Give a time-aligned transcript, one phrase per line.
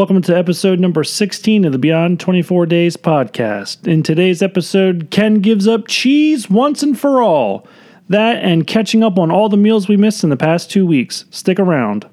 [0.00, 3.86] Welcome to episode number 16 of the Beyond 24 Days podcast.
[3.86, 7.68] In today's episode, Ken gives up cheese once and for all.
[8.08, 11.26] That and catching up on all the meals we missed in the past two weeks.
[11.28, 12.08] Stick around.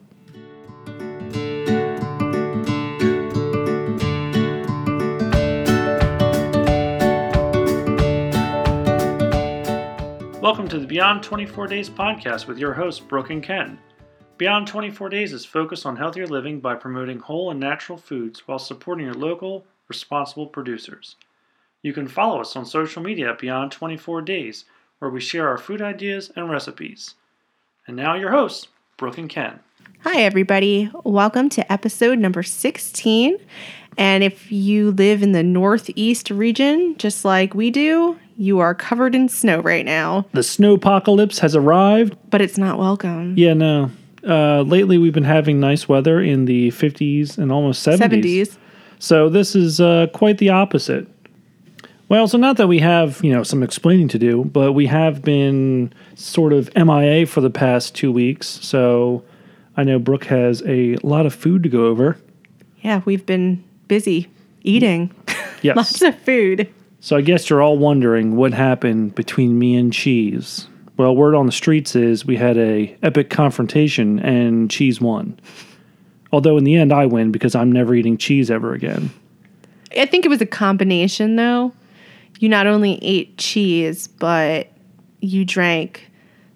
[10.41, 13.79] Welcome to the Beyond 24 Days podcast with your host, Brooke and Ken.
[14.37, 18.59] Beyond 24 Days is focused on healthier living by promoting whole and natural foods while
[18.59, 21.15] supporting your local, responsible producers.
[21.81, 24.65] You can follow us on social media at Beyond 24 Days,
[24.99, 27.15] where we share our food ideas and recipes.
[27.87, 29.59] And now, your hosts, Brooke and Ken.
[30.01, 30.91] Hi, everybody.
[31.03, 33.37] Welcome to episode number 16.
[33.97, 39.15] And if you live in the Northeast region, just like we do, you are covered
[39.15, 42.15] in snow right now, The snow apocalypse has arrived.
[42.29, 43.33] but it's not welcome.
[43.35, 43.89] Yeah, no.
[44.23, 47.99] Uh, lately, we've been having nice weather in the 50s and almost 70s.
[48.23, 48.57] 70s.
[48.99, 51.07] So this is uh, quite the opposite.
[52.09, 55.21] Well, so not that we have you know some explaining to do, but we have
[55.21, 58.47] been sort of MIA for the past two weeks.
[58.47, 59.23] So
[59.75, 62.17] I know Brooke has a lot of food to go over.
[62.81, 64.27] Yeah, we've been busy
[64.63, 65.13] eating
[65.61, 65.75] Yes.
[65.75, 66.69] lots of food.
[67.01, 70.67] so I guess you're all wondering what happened between me and Cheese.
[70.97, 75.39] Well, word on the streets is we had a epic confrontation and Cheese won.
[76.31, 79.11] Although in the end I win because I'm never eating cheese ever again.
[79.97, 81.71] I think it was a combination, though.
[82.39, 84.67] You not only ate cheese, but
[85.21, 86.09] you drank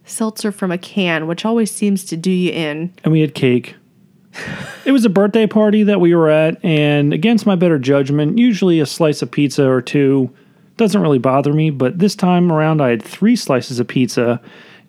[0.06, 2.94] seltzer from a can, which always seems to do you in.
[3.04, 3.76] and we had cake.
[4.86, 8.80] it was a birthday party that we were at, and against my better judgment, usually
[8.80, 10.34] a slice of pizza or two
[10.82, 14.42] doesn't really bother me, but this time around I had three slices of pizza,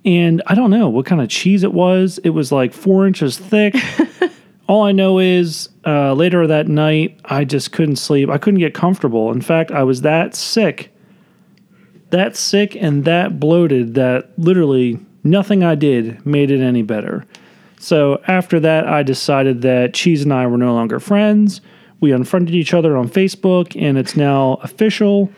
[0.06, 2.16] and I don't know what kind of cheese it was.
[2.24, 3.76] It was like four inches thick.
[4.68, 8.30] All I know is uh, later that night, I just couldn't sleep.
[8.30, 9.30] I couldn't get comfortable.
[9.32, 10.94] In fact, I was that sick,
[12.08, 17.26] that sick and that bloated that literally nothing I did made it any better.
[17.78, 21.60] So after that, I decided that Cheese and I were no longer friends.
[22.00, 25.30] We unfriended each other on Facebook, and it's now official.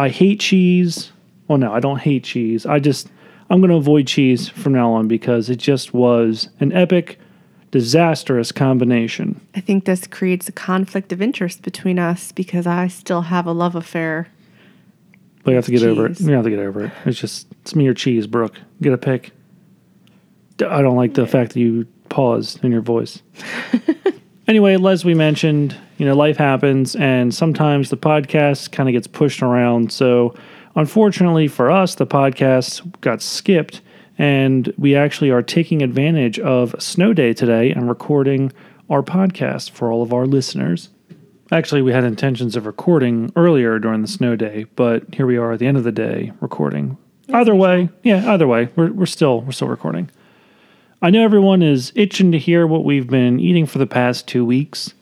[0.00, 1.12] I hate cheese.
[1.46, 2.64] Well, no, I don't hate cheese.
[2.64, 3.08] I just,
[3.50, 7.18] I'm going to avoid cheese from now on because it just was an epic,
[7.70, 9.38] disastrous combination.
[9.54, 13.52] I think this creates a conflict of interest between us because I still have a
[13.52, 14.28] love affair.
[15.44, 16.18] But you have to get over it.
[16.18, 16.92] You have to get over it.
[17.04, 18.58] It's just, it's me or cheese, Brooke.
[18.80, 19.32] Get a pick.
[20.66, 23.20] I don't like the fact that you paused in your voice.
[24.50, 29.06] anyway, as we mentioned, you know, life happens and sometimes the podcast kind of gets
[29.06, 29.92] pushed around.
[29.92, 30.34] So,
[30.74, 33.80] unfortunately for us, the podcast got skipped
[34.18, 38.52] and we actually are taking advantage of snow day today and recording
[38.90, 40.88] our podcast for all of our listeners.
[41.52, 45.52] Actually, we had intentions of recording earlier during the snow day, but here we are
[45.52, 46.96] at the end of the day recording.
[47.32, 50.10] either way, yeah, either way, we're, we're still we're still recording.
[51.02, 54.44] I know everyone is itching to hear what we've been eating for the past two
[54.44, 54.92] weeks,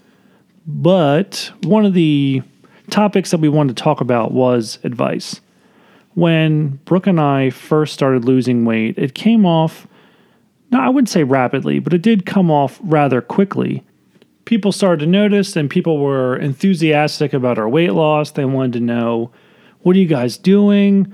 [0.67, 2.43] but one of the
[2.91, 5.41] topics that we wanted to talk about was advice.
[6.15, 9.87] When Brooke and I first started losing weight, it came off,
[10.71, 13.85] no, I wouldn't say rapidly, but it did come off rather quickly
[14.49, 18.31] people started to notice and people were enthusiastic about our weight loss.
[18.31, 19.31] They wanted to know,
[19.81, 21.13] what are you guys doing?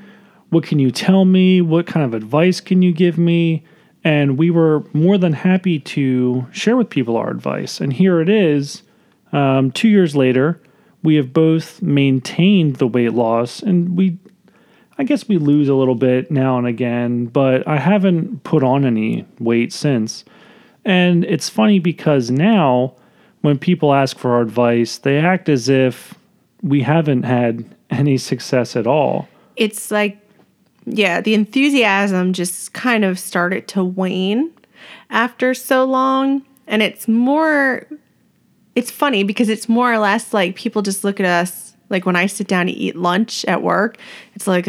[0.51, 1.61] What can you tell me?
[1.61, 3.65] What kind of advice can you give me?
[4.05, 7.81] And we were more than happy to share with people our advice.
[7.81, 8.83] And here it is,
[9.33, 10.61] um, two years later,
[11.03, 14.19] we have both maintained the weight loss and we
[14.97, 18.85] I guess we lose a little bit now and again, but I haven't put on
[18.85, 20.25] any weight since.
[20.85, 22.95] And it's funny because now
[23.41, 26.15] when people ask for our advice, they act as if
[26.63, 29.29] we haven't had any success at all.
[29.57, 30.19] It's like,
[30.87, 34.53] yeah, the enthusiasm just kind of started to wane
[35.11, 36.43] after so long.
[36.67, 37.87] And it's more,
[38.75, 42.17] it's funny because it's more or less like people just look at us, like when
[42.17, 43.99] I sit down to eat lunch at work,
[44.35, 44.67] it's like,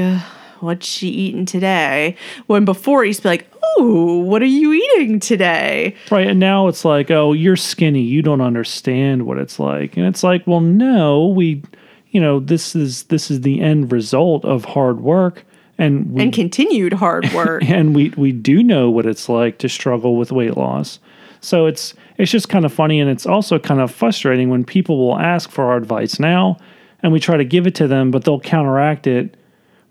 [0.60, 2.16] what's she eating today?
[2.48, 5.96] When before it used to be like, oh, what are you eating today?
[6.12, 6.28] Right.
[6.28, 8.02] And now it's like, oh, you're skinny.
[8.02, 9.98] You don't understand what it's like.
[9.98, 11.64] And it's like, well, no, we,
[12.12, 15.46] you know, this is this is the end result of hard work.
[15.78, 17.64] And we And continued hard work.
[17.70, 21.00] and we we do know what it's like to struggle with weight loss.
[21.42, 24.98] So it's it's just kind of funny and it's also kind of frustrating when people
[24.98, 26.58] will ask for our advice now
[27.04, 29.36] and we try to give it to them but they'll counteract it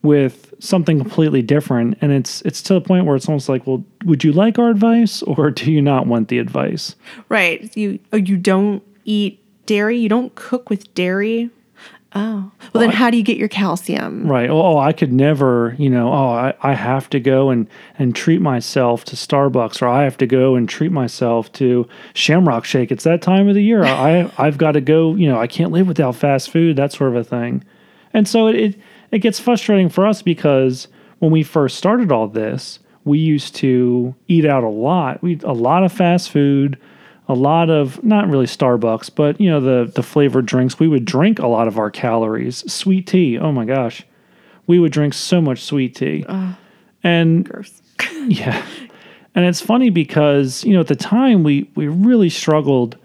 [0.02, 3.84] with something completely different and it's it's to the point where it's almost like, well,
[4.04, 6.94] would you like our advice or do you not want the advice?
[7.28, 7.74] Right.
[7.76, 9.98] You oh, you don't eat dairy.
[9.98, 11.50] You don't cook with dairy.
[12.16, 14.26] Oh, well, then oh, how do you get your calcium?
[14.28, 14.48] Right.
[14.48, 17.66] Oh, oh, I could never, you know, oh, I, I have to go and,
[17.98, 22.64] and treat myself to Starbucks or I have to go and treat myself to Shamrock
[22.64, 22.92] Shake.
[22.92, 23.82] It's that time of the year.
[23.84, 27.10] I, I've got to go, you know, I can't live without fast food, that sort
[27.10, 27.64] of a thing.
[28.12, 28.76] And so it, it,
[29.10, 30.86] it gets frustrating for us because
[31.18, 35.20] when we first started all this, we used to eat out a lot.
[35.22, 36.78] We a lot of fast food,
[37.28, 40.78] a lot of not really Starbucks, but you know the the flavored drinks.
[40.78, 42.70] We would drink a lot of our calories.
[42.70, 43.38] Sweet tea.
[43.38, 44.04] Oh my gosh,
[44.66, 46.24] we would drink so much sweet tea.
[47.02, 47.82] and Gross.
[48.28, 48.64] yeah,
[49.34, 52.96] and it's funny because you know at the time we we really struggled.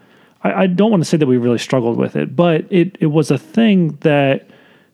[0.41, 3.07] I, I don't want to say that we really struggled with it, but it it
[3.07, 4.49] was a thing that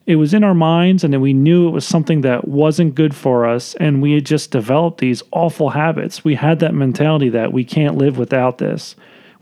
[0.06, 3.14] it was in our minds and then we knew it was something that wasn't good
[3.14, 7.52] for us and we had just developed these awful habits we had that mentality that
[7.52, 8.94] we can't live without this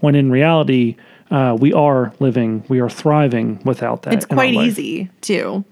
[0.04, 0.96] when in reality
[1.30, 5.64] uh, we are living we are thriving without that It's quite easy too.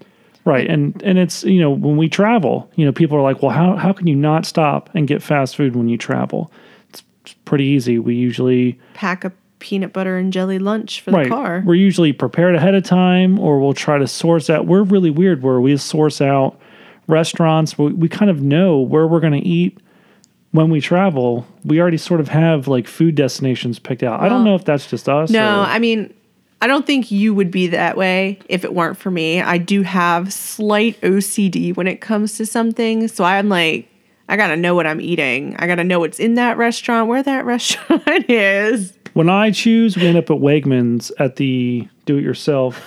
[0.45, 3.51] right and and it's you know when we travel you know people are like well
[3.51, 6.51] how, how can you not stop and get fast food when you travel
[6.89, 7.03] it's,
[7.45, 11.63] pretty easy we usually Pack a peanut butter and jelly lunch for right the car.
[11.65, 15.41] we're usually prepared ahead of time or we'll try to source out we're really weird
[15.41, 16.59] where we source out
[17.07, 19.77] restaurants we, we kind of know where we're going to eat
[20.53, 24.43] when we travel we already sort of have like food destinations picked out i don't
[24.45, 26.13] know if that's just us No, or- I mean,
[26.61, 29.41] I don't think you would be that way if it weren't for me.
[29.41, 33.09] I do have slight OCD when it comes to something.
[33.09, 33.89] So I'm like,
[34.29, 35.57] I gotta know what I'm eating.
[35.59, 38.93] I gotta know what's in that restaurant, where that restaurant is.
[39.11, 42.81] when i choose we end up at wegmans at the do-it-yourself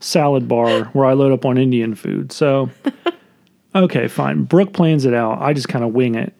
[0.00, 2.68] salad bar where i load up on indian food so
[3.76, 6.34] okay fine brooke plans it out i just kind of wing it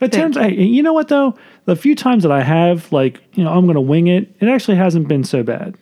[0.00, 1.36] It Thank turns hey, you know what though?
[1.64, 4.76] The few times that I have, like, you know, I'm gonna wing it, it actually
[4.76, 5.76] hasn't been so bad.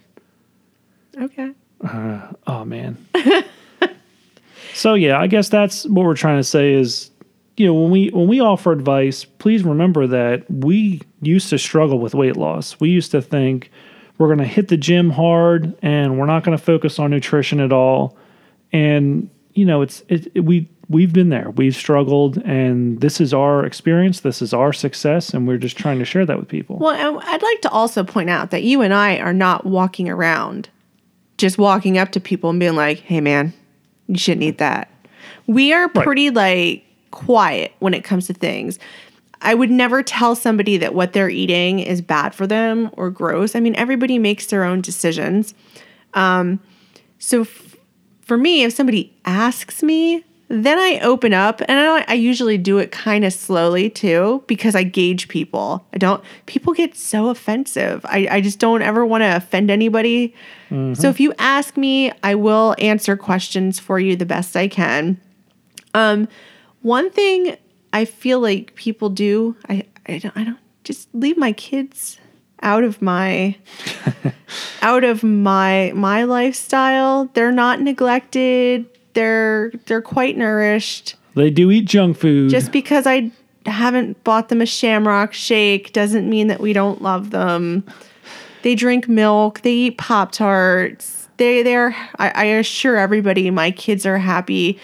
[1.21, 1.53] Okay.
[1.83, 2.97] Uh, oh man.
[4.75, 7.11] so yeah, I guess that's what we're trying to say is,
[7.57, 11.99] you know, when we when we offer advice, please remember that we used to struggle
[11.99, 12.79] with weight loss.
[12.81, 13.71] We used to think
[14.19, 18.17] we're gonna hit the gym hard and we're not gonna focus on nutrition at all.
[18.73, 21.51] And you know, it's it, it- we we've been there.
[21.51, 24.21] We've struggled, and this is our experience.
[24.21, 26.79] This is our success, and we're just trying to share that with people.
[26.79, 30.69] Well, I'd like to also point out that you and I are not walking around
[31.39, 33.53] just walking up to people and being like, hey, man,
[34.07, 34.91] you shouldn't eat that.
[35.47, 38.79] We are pretty like quiet when it comes to things.
[39.43, 43.55] I would never tell somebody that what they're eating is bad for them or gross.
[43.55, 45.55] I mean, everybody makes their own decisions.
[46.15, 46.59] Um,
[47.19, 47.77] so f-
[48.23, 52.79] for me, if somebody asks me, then I open up and I, I usually do
[52.79, 55.85] it kind of slowly too because I gauge people.
[55.93, 58.05] I don't, people get so offensive.
[58.05, 60.35] I, I just don't ever want to offend anybody.
[60.95, 65.21] So if you ask me, I will answer questions for you the best I can.
[65.95, 66.29] Um,
[66.83, 67.57] one thing
[67.93, 72.19] I feel like people do, I, I don't, I don't just leave my kids
[72.63, 73.57] out of my
[74.83, 77.31] out of my my lifestyle.
[77.35, 78.87] They're not neglected.
[79.17, 81.17] They're they're quite nourished.
[81.35, 82.51] They do eat junk food.
[82.51, 83.31] Just because I
[83.65, 87.83] haven't bought them a shamrock shake doesn't mean that we don't love them.
[88.63, 91.29] They drink milk, they eat Pop Tarts.
[91.39, 94.79] They they're I, I assure everybody my kids are happy,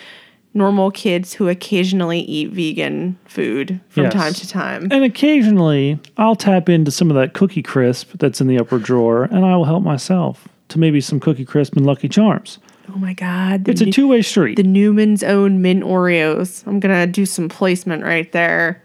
[0.54, 4.12] normal kids who occasionally eat vegan food from Yes.
[4.14, 4.88] time to time.
[4.90, 9.24] And occasionally, I'll tap into some of that Cookie Crisp that's in the upper drawer,
[9.24, 12.58] and I will help myself to maybe some Cookie Crisp and Lucky Charms.
[12.88, 13.68] Oh my god.
[13.68, 14.56] It's a new- two way street.
[14.56, 16.66] the Newman's own mint Oreos.
[16.66, 18.82] I'm gonna do some placement right there.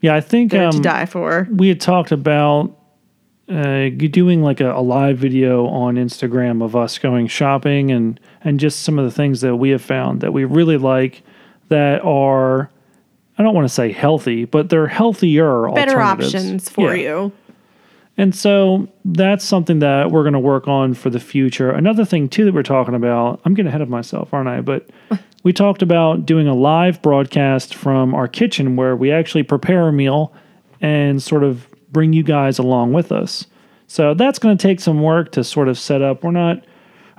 [0.00, 1.48] yeah, I think They're to um, die for.
[1.50, 2.76] we had talked about
[3.48, 8.60] uh, doing like a, a live video on Instagram of us going shopping and and
[8.60, 11.22] just some of the things that we have found that we really like
[11.68, 12.70] that are.
[13.38, 16.34] I don't want to say healthy, but they're healthier Better alternatives.
[16.34, 17.02] options for Yeah.
[17.22, 17.32] you.
[18.20, 21.70] And so that's something that we're going to work on for the future.
[21.70, 24.60] Another thing, too, that we're talking about, I'm getting ahead of myself, aren't I?
[24.60, 24.90] But
[25.42, 29.92] we talked about doing a live broadcast from our kitchen where we actually prepare a
[29.94, 30.34] meal
[30.82, 33.46] and sort of bring you guys along with us.
[33.86, 36.22] So that's going to take some work to sort of set up.
[36.22, 36.62] We're not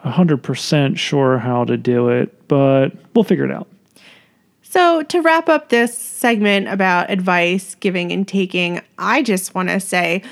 [0.06, 3.68] 100% sure how to do it, but we'll figure it out.
[4.62, 9.82] So, to wrap up this segment about advice giving and taking, I just want to
[9.82, 10.24] say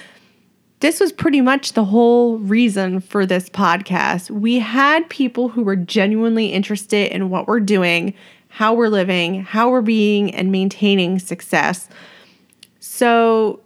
[0.79, 4.29] this was pretty much the whole reason for this podcast.
[4.29, 8.13] We had people who were genuinely interested in what we're doing,
[8.47, 11.89] how we're living, how we're being and maintaining success.
[12.79, 13.59] So,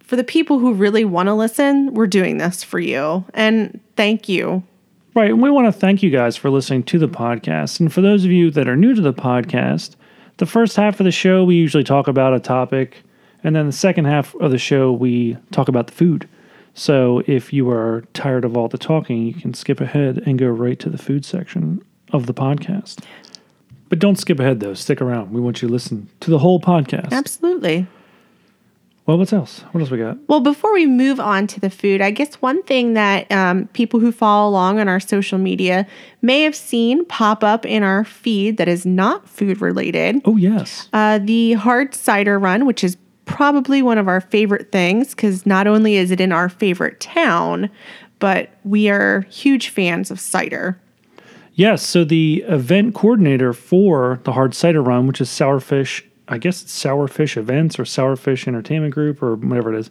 [0.00, 3.24] for the people who really want to listen, we're doing this for you.
[3.32, 4.62] And thank you.
[5.14, 5.30] Right.
[5.30, 7.80] And we want to thank you guys for listening to the podcast.
[7.80, 9.96] And for those of you that are new to the podcast,
[10.38, 13.02] the first half of the show, we usually talk about a topic.
[13.42, 16.28] And then the second half of the show, we talk about the food.
[16.74, 20.48] So if you are tired of all the talking, you can skip ahead and go
[20.48, 23.04] right to the food section of the podcast.
[23.88, 24.74] But don't skip ahead, though.
[24.74, 25.32] Stick around.
[25.32, 27.12] We want you to listen to the whole podcast.
[27.12, 27.86] Absolutely.
[29.06, 29.60] Well, what else?
[29.70, 30.16] What else we got?
[30.28, 34.00] Well, before we move on to the food, I guess one thing that um, people
[34.00, 35.86] who follow along on our social media
[36.22, 40.22] may have seen pop up in our feed that is not food related.
[40.24, 40.88] Oh, yes.
[40.94, 45.66] Uh, the hard cider run, which is probably one of our favorite things because not
[45.66, 47.70] only is it in our favorite town,
[48.18, 50.80] but we are huge fans of cider.
[51.54, 51.86] Yes.
[51.86, 56.82] So the event coordinator for the hard cider run, which is Sourfish I guess it's
[56.82, 59.90] Sourfish Events or Sourfish Entertainment Group or whatever it is.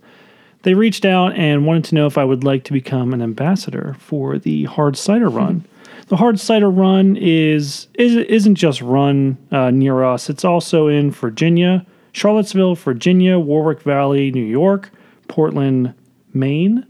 [0.63, 3.95] They reached out and wanted to know if I would like to become an ambassador
[3.99, 5.65] for the Hard Cider Run.
[6.07, 10.29] The Hard Cider Run is, is isn't just run uh, near us.
[10.29, 14.91] It's also in Virginia, Charlottesville, Virginia, Warwick Valley, New York,
[15.27, 15.93] Portland,
[16.34, 16.86] Maine,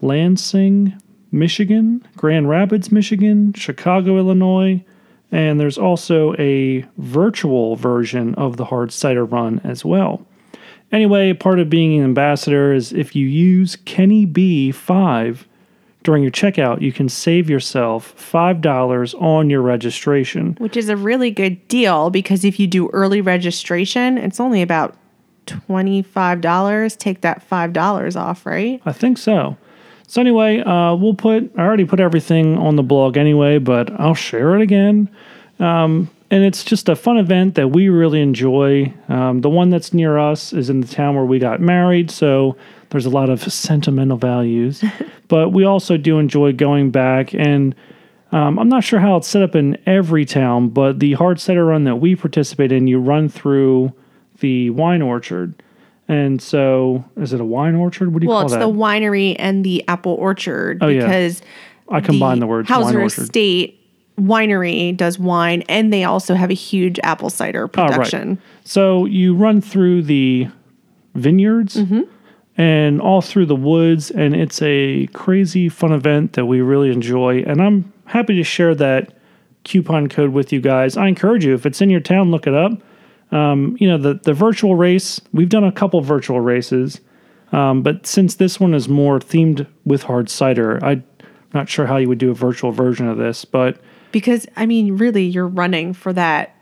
[0.00, 0.94] Lansing,
[1.30, 4.82] Michigan, Grand Rapids, Michigan, Chicago, Illinois,
[5.32, 10.24] and there's also a virtual version of the hard cider run as well.
[10.92, 15.44] Anyway, part of being an ambassador is if you use Kenny B5
[16.04, 20.54] during your checkout, you can save yourself $5 on your registration.
[20.58, 24.94] Which is a really good deal because if you do early registration, it's only about
[25.46, 26.96] $25.
[26.98, 28.80] Take that $5 off, right?
[28.84, 29.56] I think so.
[30.06, 31.50] So anyway, uh, we'll put.
[31.56, 35.08] I already put everything on the blog anyway, but I'll share it again.
[35.58, 38.92] Um, and it's just a fun event that we really enjoy.
[39.08, 42.56] Um, the one that's near us is in the town where we got married, so
[42.94, 44.84] there's a lot of sentimental values.
[45.28, 47.74] but we also do enjoy going back, and
[48.30, 51.64] um, I'm not sure how it's set up in every town, but the hard cider
[51.64, 53.92] run that we participate in, you run through
[54.38, 55.60] the wine orchard.
[56.06, 58.12] And so, is it a wine orchard?
[58.12, 61.00] What do you well, call it's the winery and the apple orchard Oh, yeah.
[61.00, 61.42] because
[61.88, 63.22] I combine the, words wine Hauser orchard.
[63.24, 63.80] Estate
[64.20, 67.90] winery does wine and they also have a huge apple cider Oh, right.
[67.90, 68.38] production.
[68.64, 70.46] So you run through the
[71.16, 72.02] vineyards Mm-hmm.
[72.56, 77.42] And all through the woods, and it's a crazy fun event that we really enjoy.
[77.42, 79.12] And I'm happy to share that
[79.64, 80.96] coupon code with you guys.
[80.96, 82.72] I encourage you if it's in your town, look it up.
[83.32, 85.20] Um, you know the the virtual race.
[85.32, 87.00] We've done a couple virtual races,
[87.52, 91.02] um, but since this one is more themed with hard cider, I'm
[91.52, 93.78] not sure how you would do a virtual version of this, but
[94.12, 96.54] Because I mean, really, you're running for that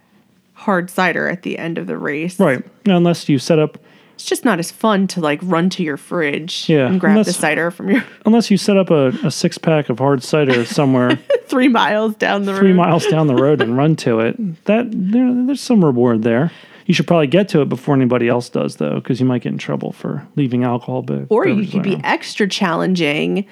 [0.55, 2.39] hard cider at the end of the race.
[2.39, 3.79] right unless you set up
[4.23, 7.33] It's just not as fun to like run to your fridge Yeah, and grab the
[7.33, 11.17] cider from your unless you set up a, a six pack of hard cider somewhere
[11.47, 12.77] three miles down the three road.
[12.77, 14.65] miles down the road and run to it.
[14.67, 16.53] That there, there's some reward there.
[16.87, 19.51] You should probably get to it before anybody else does, though, because you might get
[19.51, 21.03] in trouble for leaving alcohol.
[21.03, 23.45] Be- Or you could be extra challenging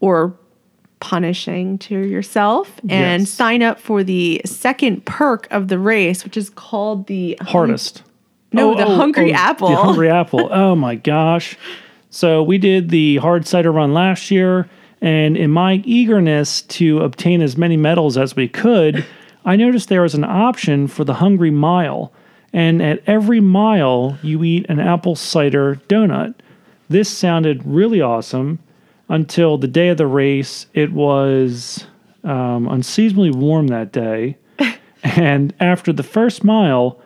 [0.00, 0.36] or
[0.98, 3.30] punishing to yourself and Yes.
[3.30, 8.02] sign up for the second perk of the race, which is called the hardest.
[8.52, 9.68] No, the hungry apple.
[9.68, 10.48] The hungry apple.
[10.52, 11.56] Oh my gosh!
[12.10, 14.68] So we did the hard cider run last year,
[15.00, 19.04] and in my eagerness to obtain as many medals as we could,
[19.44, 22.12] I noticed there was an option for the hungry mile,
[22.52, 26.34] and at every mile you eat an apple cider donut.
[26.88, 28.58] This sounded really awesome
[29.08, 30.66] until the day of the race.
[30.74, 31.86] It was
[32.24, 34.36] um, unseasonably warm that day.
[35.04, 37.00] and after the first mile,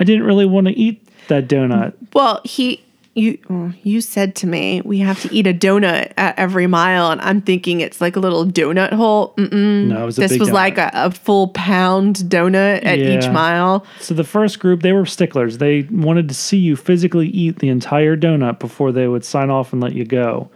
[0.00, 1.94] I didn't really want to eat that donut.
[2.14, 2.82] Well, he
[3.14, 7.20] you you said to me we have to eat a donut at every mile, and
[7.20, 9.34] I'm thinking it's like a little donut hole.
[9.36, 9.86] Mm-mm.
[9.86, 10.52] No, it was a this was donut.
[10.52, 13.84] like a, a full pound donut at each mile.
[14.00, 15.58] So the first group, they were sticklers.
[15.58, 19.72] They wanted to see you physically eat the entire donut before they would sign off
[19.72, 20.50] and let you go.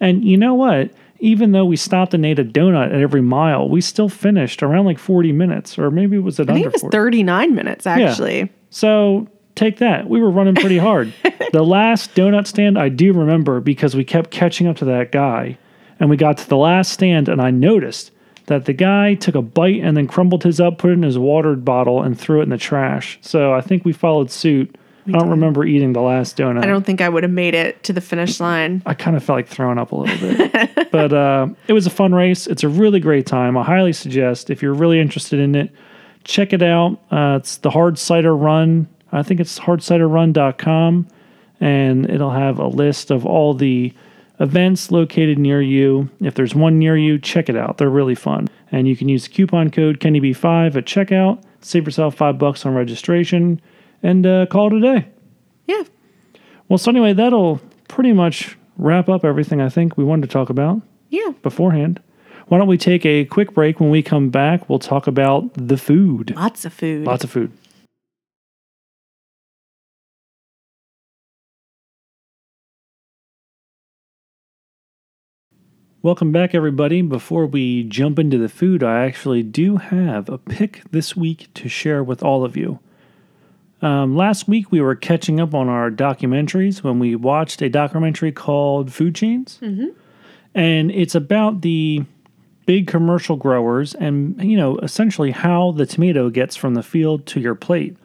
[0.00, 0.90] And you know what?
[1.20, 4.86] Even though we stopped and ate a donut at every mile, we still finished around
[4.86, 6.96] like 40 minutes, or maybe it was at I think it was 40.
[6.96, 8.50] 39 minutes actually.
[8.70, 10.08] So take that.
[10.08, 11.12] We were running pretty hard.
[11.52, 15.58] the last donut stand I do remember because we kept catching up to that guy.
[15.98, 18.10] And we got to the last stand and I noticed
[18.46, 21.18] that the guy took a bite and then crumbled his up, put it in his
[21.18, 23.18] water bottle, and threw it in the trash.
[23.20, 24.76] So I think we followed suit.
[25.06, 26.62] I don't remember eating the last donut.
[26.62, 28.82] I don't think I would have made it to the finish line.
[28.86, 30.90] I kind of felt like throwing up a little bit.
[30.90, 32.46] but uh, it was a fun race.
[32.46, 33.56] It's a really great time.
[33.56, 35.70] I highly suggest if you're really interested in it,
[36.24, 36.98] check it out.
[37.10, 38.88] Uh, it's the Hard Cider Run.
[39.12, 41.08] I think it's hardciderrun.com,
[41.60, 43.92] and it'll have a list of all the
[44.38, 46.08] events located near you.
[46.20, 47.76] If there's one near you, check it out.
[47.78, 48.48] They're really fun.
[48.72, 51.42] And you can use the coupon code KennyB5 at checkout.
[51.60, 53.60] Save yourself five bucks on registration
[54.02, 55.08] and uh, call it a day.
[55.66, 55.82] Yeah.
[56.68, 60.48] Well, so anyway, that'll pretty much wrap up everything I think we wanted to talk
[60.48, 61.32] about Yeah.
[61.42, 62.00] beforehand.
[62.50, 63.78] Why don't we take a quick break?
[63.78, 66.34] When we come back, we'll talk about the food.
[66.34, 67.06] Lots of food.
[67.06, 67.52] Lots of food.
[76.02, 77.02] Welcome back, everybody.
[77.02, 81.68] Before we jump into the food, I actually do have a pick this week to
[81.68, 82.80] share with all of you.
[83.80, 88.32] Um, last week, we were catching up on our documentaries when we watched a documentary
[88.32, 89.60] called Food Chains.
[90.52, 92.06] And it's about the
[92.70, 97.40] big commercial growers and, you know, essentially how the tomato gets from the field to
[97.40, 97.96] your plate.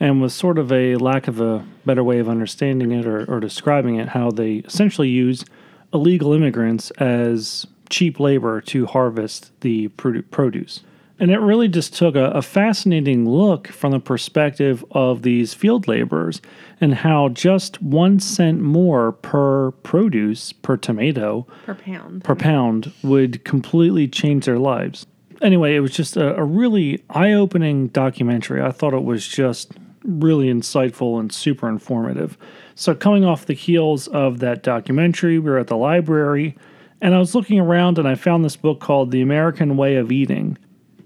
[0.00, 3.40] And with sort of a lack of a better way of understanding it or, or
[3.40, 5.44] describing it, how they essentially use
[5.92, 10.80] illegal immigrants as cheap labor to harvest the produce.
[11.20, 15.86] And it really just took a, a fascinating look from the perspective of these field
[15.86, 16.40] laborers
[16.80, 22.24] and how just one cent more per produce, per tomato, per pound.
[22.24, 25.06] per pound would completely change their lives.
[25.42, 28.62] Anyway, it was just a, a really eye opening documentary.
[28.62, 29.72] I thought it was just
[30.02, 32.38] really insightful and super informative.
[32.74, 36.56] So, coming off the heels of that documentary, we were at the library
[37.02, 40.10] and I was looking around and I found this book called The American Way of
[40.10, 40.56] Eating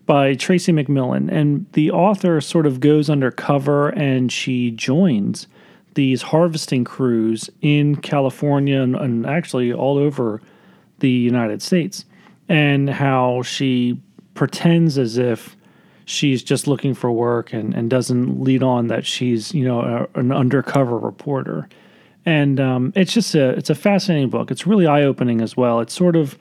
[0.07, 1.31] by Tracie McMillan.
[1.31, 5.47] And the author sort of goes undercover and she joins
[5.95, 10.43] these harvesting crews in California and, and actually all over
[10.99, 12.05] the United States,
[12.49, 14.01] and how she
[14.35, 15.57] pretends as if
[16.05, 20.19] she's just looking for work and, and doesn't lead on that she's you know a,
[20.19, 21.69] an undercover reporter
[22.27, 25.95] and um, it's just a it's a fascinating book it's really eye-opening as well It's
[25.95, 26.39] sort of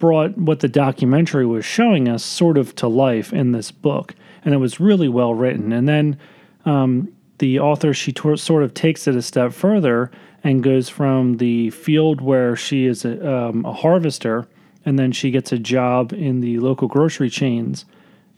[0.00, 4.54] brought what the documentary was showing us sort of to life in this book and
[4.54, 5.72] it was really well written.
[5.72, 6.18] And then
[6.64, 10.10] um, the author she sort of takes it a step further
[10.42, 14.48] and goes from the field where she is a, um, a harvester
[14.84, 17.84] and then she gets a job in the local grocery chains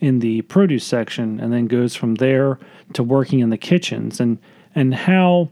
[0.01, 2.59] in the produce section and then goes from there
[2.93, 4.21] to working in the kitchens.
[4.21, 4.39] And
[4.75, 5.51] and how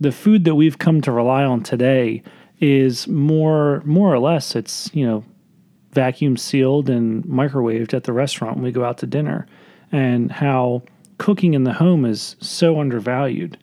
[0.00, 2.22] the food that we've come to rely on today
[2.60, 5.24] is more more or less it's you know
[5.98, 9.48] vacuum sealed and microwaved at the restaurant when we go out to dinner
[9.90, 10.80] and how
[11.18, 13.58] cooking in the home is so undervalued.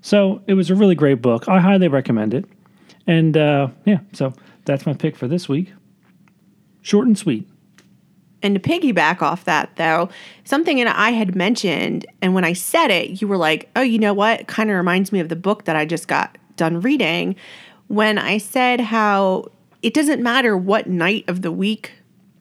[0.00, 1.46] So it was a really great book.
[1.46, 2.46] I highly recommend it.
[3.06, 4.32] And uh, yeah so
[4.64, 5.74] that's my pick for this week.
[6.80, 7.46] Short and sweet.
[8.42, 10.08] And to piggyback off that, though,
[10.44, 13.98] something that I had mentioned, and when I said it, you were like, oh, you
[13.98, 14.46] know what?
[14.46, 17.36] Kind of reminds me of the book that I just got done reading.
[17.88, 19.50] When I said how
[19.82, 21.92] it doesn't matter what night of the week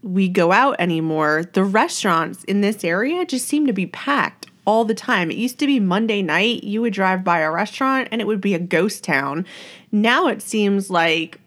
[0.02, 4.86] we go out anymore, the restaurants in this area just seem to be packed all
[4.86, 5.32] the time.
[5.32, 8.42] It used to be Monday night, you would drive by a restaurant and it would
[8.42, 9.46] be a ghost town.
[9.92, 11.40] Now it seems like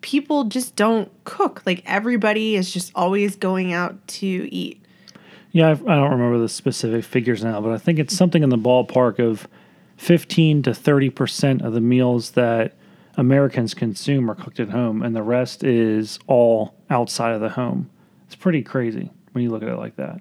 [0.00, 1.62] people just don't cook.
[1.66, 4.82] Like everybody is just always going out to eat.
[5.50, 8.58] Yeah, I, don't remember the specific figures now, but I think it's something in the
[8.58, 9.48] ballpark of
[9.96, 12.74] 15 to 30% of the meals that
[13.18, 17.90] Americans consume are cooked at home, and the rest is all outside of the home.
[18.26, 20.20] It's pretty crazy when you look at it like that.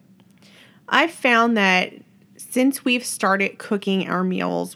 [0.89, 1.93] I've found that
[2.37, 4.75] since we've started cooking our meals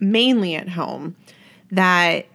[0.00, 1.14] mainly at home,
[1.70, 2.26] that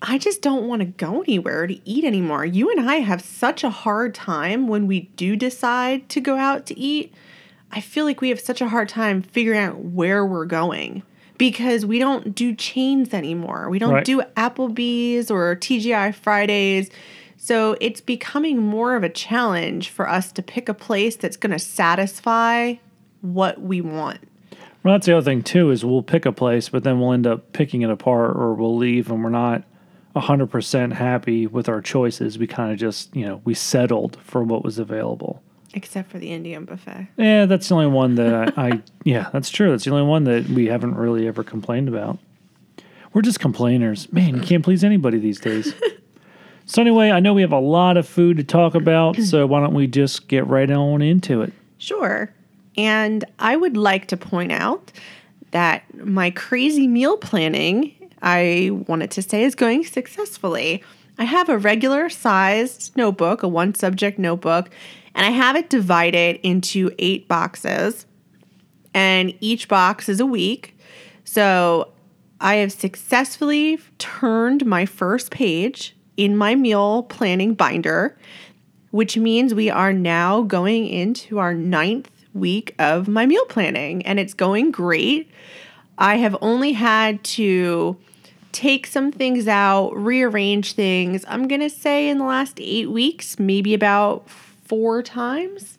[0.00, 2.44] I just don't want to go anywhere to eat anymore.
[2.44, 6.64] You and I have such a hard time when we do decide to go out
[6.66, 7.12] to eat.
[7.72, 11.02] I feel like we have such a hard time figuring out where we're going
[11.38, 13.68] because we don't do chains anymore.
[13.70, 14.04] We don't Right.
[14.04, 16.90] do Applebee's or TGI Fridays.
[17.36, 21.52] So it's becoming more of a challenge for us to pick a place that's going
[21.52, 22.74] to satisfy
[23.20, 24.18] what we want.
[24.82, 27.26] Well, that's the other thing, too, is we'll pick a place, but then we'll end
[27.26, 29.64] up picking it apart or we'll leave and we're not
[30.14, 32.38] 100% happy with our choices.
[32.38, 35.42] We kind of just, you know, we settled for what was available.
[35.76, 37.08] Except for the Indian buffet.
[37.18, 39.70] Yeah, that's the only one that I, I yeah, that's true.
[39.70, 42.18] That's the only one that we haven't really ever complained about.
[43.12, 44.10] We're just complainers.
[44.10, 45.74] Man, you can't please anybody these days.
[46.66, 49.60] so anyway, I know we have a lot of food to talk about, so why
[49.60, 51.52] don't we just get right on into it?
[51.76, 52.32] Sure.
[52.78, 54.92] And I would like to point out
[55.50, 60.82] that my crazy meal planning, I wanted to say, is going successfully.
[61.18, 64.70] I have a regular sized notebook, a one subject notebook,
[65.16, 68.06] and I have it divided into eight boxes.
[68.94, 70.78] And each box is a week.
[71.24, 71.92] So
[72.40, 78.16] I have successfully turned my first page in my meal planning binder,
[78.90, 84.20] which means we are now going into our ninth week of my meal planning and
[84.20, 85.30] it's going great.
[85.96, 87.96] I have only had to
[88.52, 91.24] take some things out, rearrange things.
[91.26, 94.28] I'm going to say in the last eight weeks, maybe about
[94.66, 95.78] four times.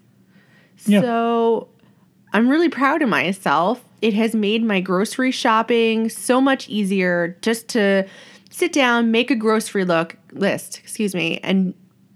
[0.86, 1.02] Yeah.
[1.02, 1.70] So
[2.34, 3.84] I'm really proud of myself.
[4.02, 8.08] It has made my grocery shopping so much easier just to
[8.50, 11.74] sit down, make a grocery look list, excuse me, and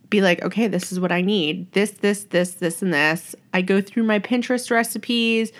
[0.09, 1.71] be like, okay, this is what I need.
[1.71, 3.35] This, this, this, this, and this.
[3.53, 5.51] I go through my Pinterest recipes,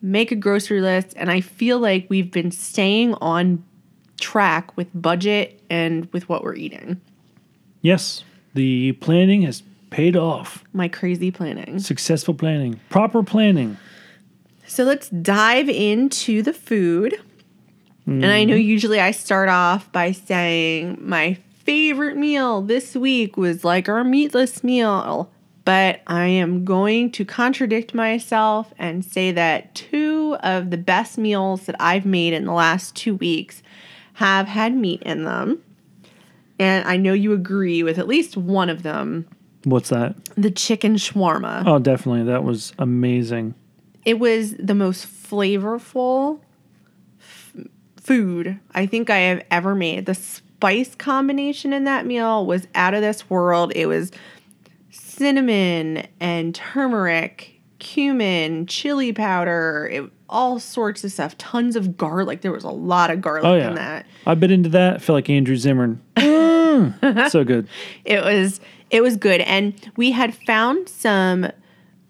[0.00, 3.64] make a grocery list, and I feel like we've been staying on
[4.20, 7.00] track with budget and with what we're eating.
[7.82, 8.24] Yes,
[8.54, 9.62] the planning has
[9.96, 10.62] paid off.
[10.74, 11.78] My crazy planning.
[11.78, 13.78] Successful planning, proper planning.
[14.66, 17.18] So let's dive into the food.
[18.04, 18.68] And I know mm-hmm.
[18.68, 24.62] usually I start off by saying my favorite meal this week was like our meatless
[24.62, 25.32] meal,
[25.64, 31.64] but I am going to contradict myself and say that two of the best meals
[31.64, 33.62] that I've made in the last two weeks
[34.12, 35.62] have had meat in them.
[36.58, 39.26] And I know you agree with at least one of them
[39.66, 40.14] What's that?
[40.36, 41.64] the chicken shawarma.
[41.66, 42.22] Oh, definitely.
[42.24, 43.54] That was amazing.
[44.04, 46.40] it was the most flavorful
[47.20, 47.54] f-
[47.96, 50.06] food I think I have ever made.
[50.06, 53.72] The spice combination in that meal was out of this world.
[53.74, 54.12] It was
[54.90, 61.36] cinnamon and turmeric, cumin, chili powder, it, all sorts of stuff.
[61.38, 62.40] Tons of garlic.
[62.42, 63.68] There was a lot of garlic Oh, yeah.
[63.68, 64.06] in that.
[64.26, 64.94] I bit into that.
[64.94, 66.00] I feel like Andrew Zimmern.
[66.76, 67.66] Mm, so good.
[68.04, 71.50] It was it was good, and we had found some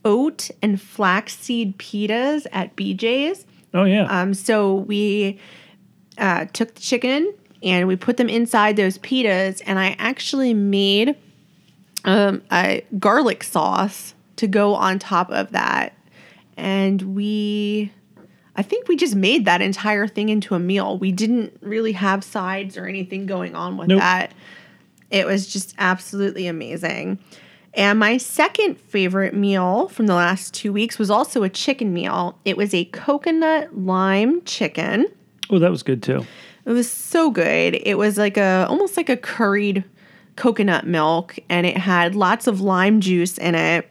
[0.05, 3.45] oat and flaxseed pitas at BJ's.
[3.75, 4.05] Oh, yeah.
[4.05, 5.39] Um, so we
[6.17, 11.17] uh, took the chicken and we put them inside those pitas, and I actually made
[12.05, 15.95] um, a garlic sauce to go on top of that.
[16.57, 17.93] And we,
[18.55, 20.99] I think we just made that entire thing into a meal.
[20.99, 24.01] We didn't really have sides or anything going on with Nope.
[24.01, 24.33] that.
[25.11, 27.19] It was just absolutely amazing.
[27.75, 32.39] And my second favorite meal from the last two weeks was also a chicken meal.
[32.45, 35.07] It was a coconut lime chicken.
[35.51, 36.25] oh, that was good too.
[36.65, 37.81] It was so good.
[37.85, 39.85] It was like a almost like a curried
[40.37, 43.89] coconut milk and it had lots of lime juice in it.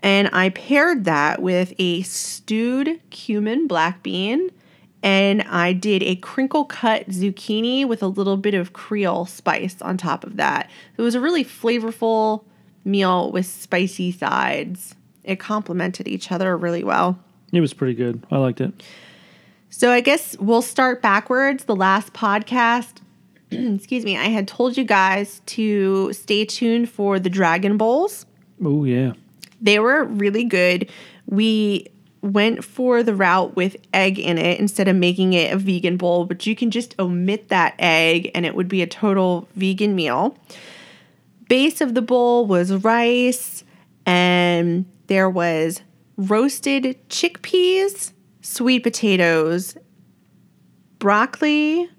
[0.00, 4.50] And I paired that with a stewed cumin black bean
[5.02, 9.96] and I did a crinkle cut zucchini with a little bit of Creole spice on
[9.96, 10.70] top of that.
[10.96, 12.44] It was a really flavorful
[12.84, 14.94] meal with spicy sides.
[15.24, 17.18] It complemented each other really well.
[17.52, 18.24] It was pretty good.
[18.30, 18.72] I liked it.
[19.70, 21.64] So I guess we'll start backwards.
[21.64, 22.98] The last podcast,
[23.50, 28.26] excuse me, I had told you guys to stay tuned for the Dragon Bowls.
[28.64, 29.12] Oh, yeah.
[29.60, 30.90] They were really good.
[31.26, 31.86] We
[32.22, 36.24] went for the route with egg in it instead of making it a vegan bowl,
[36.24, 40.36] but you can just omit that egg and it would be a total vegan meal.
[41.48, 43.64] Base of the bowl was rice
[44.06, 45.82] and there was
[46.16, 49.76] roasted chickpeas, sweet potatoes,
[51.00, 51.90] broccoli,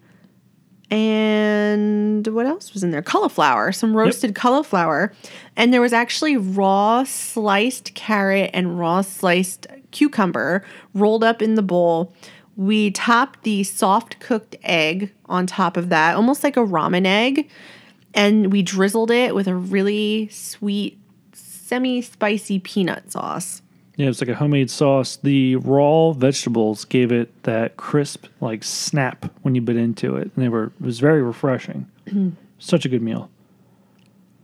[0.89, 3.01] and what else was in there?
[3.01, 5.11] Cauliflower, some roasted cauliflower.
[5.55, 11.61] And there was actually raw sliced carrot and raw sliced cucumber rolled up in the
[11.61, 12.13] bowl.
[12.55, 17.49] We topped the soft cooked egg on top of that, almost like a ramen egg.
[18.13, 20.99] And we drizzled it with a really sweet,
[21.33, 23.61] semi spicy peanut sauce.
[23.95, 25.17] Yeah, it was like a homemade sauce.
[25.17, 30.43] The raw vegetables gave it that crisp, like snap when you bit into it, and
[30.43, 31.87] they were it was very refreshing.
[32.07, 32.29] Mm-hmm.
[32.59, 33.29] Such a good meal.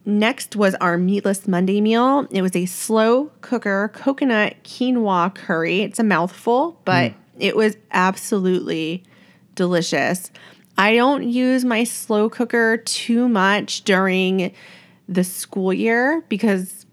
[0.06, 2.28] Next was our meatless Monday meal.
[2.32, 5.82] It was a slow cooker coconut quinoa curry.
[5.82, 7.16] It's a mouthful, but mm.
[7.38, 9.04] it was absolutely
[9.56, 10.32] delicious.
[10.78, 14.54] I don't use my slow cooker too much during
[15.10, 16.86] the school year because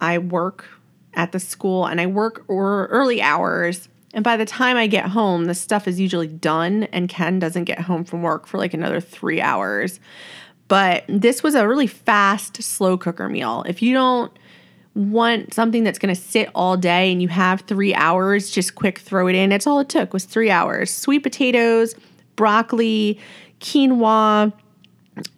[0.00, 0.66] I work
[1.14, 3.88] at the school and I work or early hours.
[4.12, 7.64] And by the time I get home, the stuff is usually done, and Ken doesn't
[7.64, 10.00] get home from work for like another three hours.
[10.68, 13.64] But this was a really fast, slow cooker meal.
[13.68, 14.36] If you don't
[14.94, 18.98] want something that's going to sit all day and you have three hours, just quick
[18.98, 19.50] throw it in.
[19.50, 20.90] That's all it took was three hours.
[20.90, 21.94] Sweet potatoes,
[22.34, 23.20] broccoli,
[23.60, 24.52] quinoa,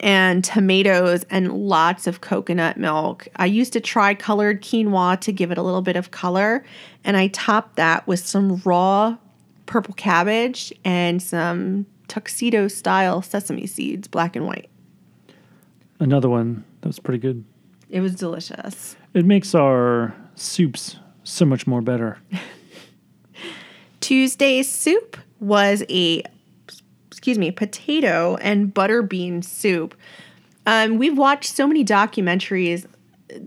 [0.01, 3.29] and tomatoes and lots of coconut milk.
[3.37, 6.65] I used to try colored quinoa to give it a little bit of color,
[7.05, 9.17] and I topped that with some raw
[9.67, 14.69] purple cabbage and some tuxedo style sesame seeds, black and white.
[16.01, 17.45] Another one that was pretty good.
[17.91, 18.97] It was delicious.
[19.15, 22.19] It makes our soups so much more better.
[24.01, 26.23] Tuesday's soup was a
[27.19, 29.95] excuse me, potato and butter bean soup.
[30.67, 32.87] Um, we've watched so many documentaries.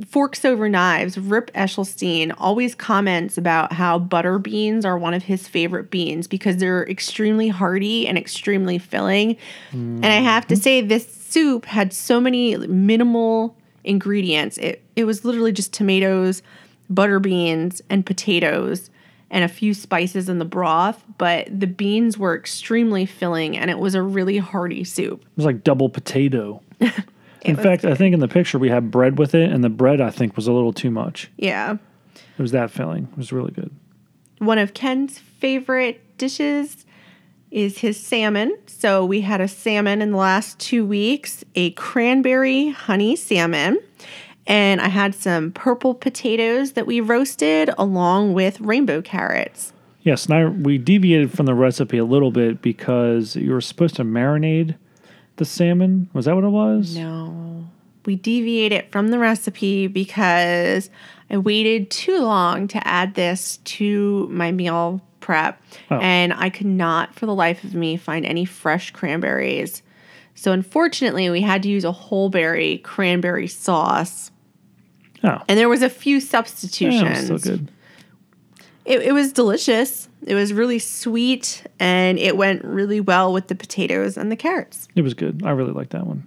[0.07, 5.47] Forks Over Knives, Rip Esselstyn always comments about how butter beans are one of his
[5.47, 9.37] favorite beans because they're extremely hearty and extremely filling.
[9.71, 10.61] And I have to mm-hmm.
[10.61, 14.57] say, this soup had so many minimal ingredients.
[14.57, 16.41] It, it was literally just tomatoes,
[16.89, 18.89] butter beans, and potatoes
[19.31, 23.79] and a few spices in the broth, but the beans were extremely filling and it
[23.79, 25.21] was a really hearty soup.
[25.21, 26.61] It was like double potato.
[27.43, 30.01] in fact, I think in the picture we had bread with it, and the bread
[30.01, 31.29] I think was a little too much.
[31.37, 31.77] Yeah.
[32.15, 33.07] It was that filling.
[33.11, 33.71] It was really good.
[34.39, 36.85] One of Ken's favorite dishes
[37.51, 38.57] is his salmon.
[38.65, 43.79] So we had a salmon in the last two weeks, a cranberry honey salmon.
[44.47, 49.73] And I had some purple potatoes that we roasted along with rainbow carrots.
[50.01, 53.95] Yes, and I, we deviated from the recipe a little bit because you were supposed
[53.97, 54.75] to marinate
[55.37, 56.09] the salmon.
[56.13, 56.95] Was that what it was?
[56.95, 57.65] No.
[58.05, 60.89] We deviated from the recipe because
[61.29, 65.61] I waited too long to add this to my meal prep.
[65.91, 65.99] Oh.
[65.99, 69.83] And I could not, for the life of me, find any fresh cranberries.
[70.33, 74.31] So unfortunately, we had to use a whole berry cranberry sauce.
[75.23, 77.29] Oh, And there was a few yeah, substitutions.
[77.29, 77.71] it was still good.
[78.85, 80.09] It, it was delicious.
[80.25, 84.87] It was really sweet and it went really well with the potatoes and the carrots.
[84.95, 85.43] It was good.
[85.45, 86.25] I really liked that one.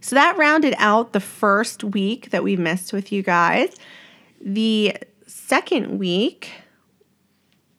[0.00, 3.76] So that rounded out the first week that we missed with you guys.
[4.40, 4.96] The
[5.26, 6.52] second week,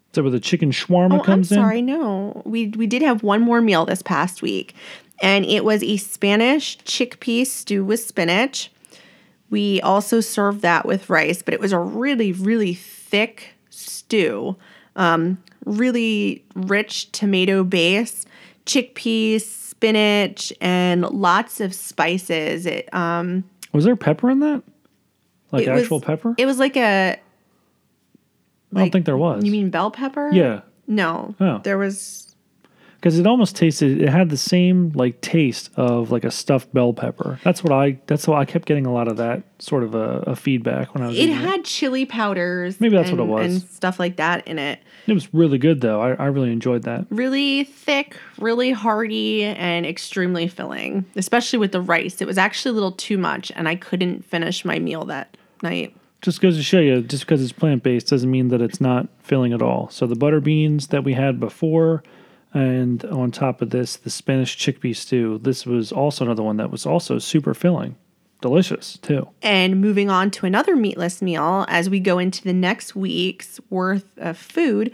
[0.10, 1.56] Is that where the chicken shawarma oh, I'm comes in?
[1.56, 4.76] sorry, no, we we did have one more meal this past week,
[5.22, 8.72] and it was a Spanish chickpea stew with spinach.
[9.50, 14.56] We also served that with rice, but it was a really really thick stew,
[14.96, 18.26] um, really rich tomato base,
[18.68, 22.66] chickpeas, spinach, and lots of spices.
[22.68, 24.62] It um, Was there pepper in that?
[25.52, 26.36] Like It was- actual pepper?
[26.38, 27.20] It was like a.
[28.74, 29.44] I don't think there was.
[29.44, 30.30] You mean bell pepper?
[30.32, 31.36] Yeah, No.
[31.42, 31.58] Oh.
[31.64, 32.31] There was.
[33.02, 34.00] Because it almost tasted.
[34.00, 37.40] It had the same like taste of like a stuffed bell pepper.
[37.44, 38.00] That's what I.
[38.06, 41.04] That's why I kept getting a lot of that sort of a, a feedback when
[41.04, 41.18] I was.
[41.18, 42.80] It had chili powders.
[42.80, 43.54] Maybe that's what it was.
[43.54, 44.80] And stuff like that in it.
[45.08, 46.00] It was really good though.
[46.00, 47.08] I, I really enjoyed that.
[47.10, 52.22] Really thick, really hearty, and extremely filling, especially with the rice.
[52.22, 55.96] It was actually a little too much, and I couldn't finish my meal that night.
[56.22, 59.08] Just goes to show you, just because it's plant based doesn't mean that it's not
[59.24, 59.90] filling at all.
[59.90, 62.04] So the butter beans that we had before,
[62.54, 65.40] and on top of this, the Spanish chickpea stew.
[65.42, 67.96] This was also another one that was also super filling,
[68.42, 69.28] delicious too.
[69.42, 74.18] And moving on to another meatless meal as we go into the next week's worth
[74.18, 74.92] of food.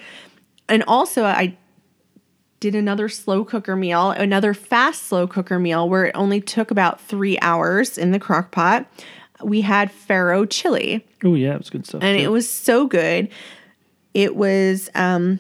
[0.70, 1.58] And also, I
[2.60, 7.00] did another slow cooker meal, another fast slow cooker meal where it only took about
[7.00, 8.86] three hours in the crock pot.
[9.44, 12.02] We had farro chili, Oh yeah, it was good stuff.
[12.04, 12.24] and too.
[12.24, 13.30] it was so good.
[14.16, 15.40] It was um,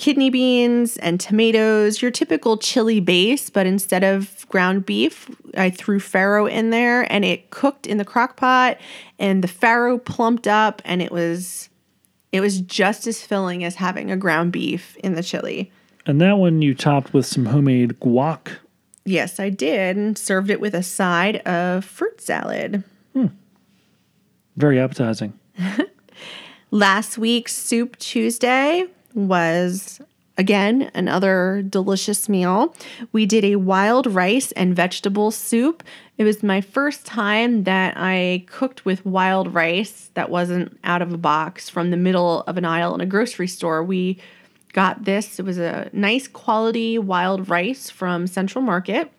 [0.00, 6.00] kidney beans and tomatoes, your typical chili base, but instead of ground beef, I threw
[6.00, 8.78] farro in there and it cooked in the crock pot
[9.18, 11.68] and the farro plumped up and it was
[12.32, 15.70] it was just as filling as having a ground beef in the chili.
[16.06, 18.56] and that one you topped with some homemade guac.
[19.04, 22.84] Yes, I did and served it with a side of fruit salad.
[23.12, 23.26] Hmm.
[24.56, 25.38] Very appetizing.
[26.70, 28.86] Last week's Soup Tuesday
[29.28, 30.00] was
[30.38, 32.74] again another delicious meal.
[33.12, 35.82] We did a wild rice and vegetable soup.
[36.18, 41.12] It was my first time that I cooked with wild rice that wasn't out of
[41.12, 43.82] a box from the middle of an aisle in a grocery store.
[43.82, 44.18] We
[44.72, 45.38] got this.
[45.38, 49.10] It was a nice quality wild rice from Central Market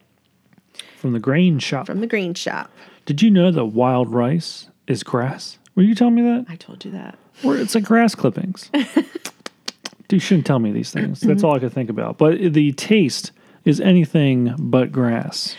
[0.98, 1.88] From the grain shop.
[1.88, 2.72] from the grain shop.
[3.06, 5.58] Did you know that wild rice is grass?
[5.76, 6.46] Were you telling me that?
[6.50, 7.18] I told you that.
[7.44, 8.70] Or it's like grass clippings.
[10.16, 11.22] you shouldn't tell me these things.
[11.22, 11.46] That's mm-hmm.
[11.46, 12.18] all I could think about.
[12.18, 13.32] But the taste
[13.66, 15.56] is anything but grass.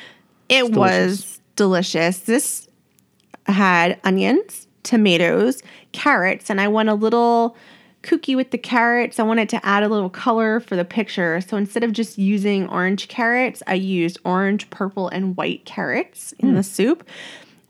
[0.49, 2.21] It was delicious.
[2.21, 2.69] This
[3.47, 5.63] had onions, tomatoes,
[5.93, 7.57] carrots, and I went a little
[8.03, 9.21] kooky with the carrots.
[9.21, 11.41] I wanted to add a little color for the picture.
[11.41, 16.51] So instead of just using orange carrots, I used orange, purple, and white carrots in
[16.51, 16.55] hmm.
[16.57, 17.09] the soup.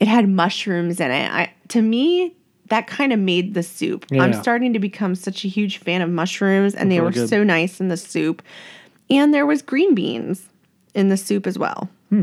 [0.00, 1.30] It had mushrooms in it.
[1.30, 2.34] I to me,
[2.72, 4.06] that kind of made the soup.
[4.12, 7.28] I'm starting to become such a huge fan of mushrooms, and they really were good.
[7.28, 8.40] so nice in the soup.
[9.10, 10.46] And there was green beans
[10.94, 11.90] in the soup as well.
[12.08, 12.22] Hmm.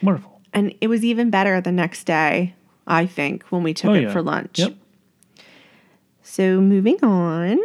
[0.00, 0.40] Wonderful.
[0.52, 2.54] And it was even better the next day,
[2.86, 4.12] I think, when we took Oh, it yeah.
[4.12, 4.60] for lunch.
[4.60, 4.74] Yep.
[6.22, 7.58] So moving on.